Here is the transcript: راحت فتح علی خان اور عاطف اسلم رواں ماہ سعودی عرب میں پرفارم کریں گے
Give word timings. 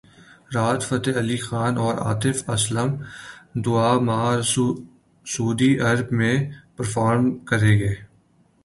راحت 0.51 0.81
فتح 0.83 1.19
علی 1.19 1.37
خان 1.37 1.77
اور 1.77 1.95
عاطف 2.05 2.37
اسلم 2.49 2.91
رواں 3.65 3.95
ماہ 3.99 4.41
سعودی 5.25 5.71
عرب 5.81 6.11
میں 6.11 6.35
پرفارم 6.75 7.25
کریں 7.45 7.75
گے 7.79 7.93